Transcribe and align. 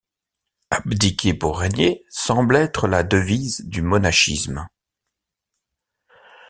Abdiquer 0.71 1.35
pour 1.35 1.59
régner, 1.59 2.03
semble 2.09 2.55
être 2.55 2.87
la 2.87 3.03
devise 3.03 3.61
du 3.67 3.83
monachisme. 3.83 4.67